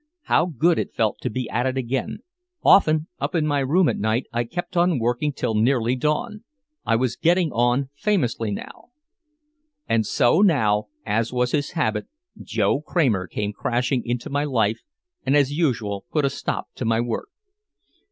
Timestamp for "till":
5.31-5.53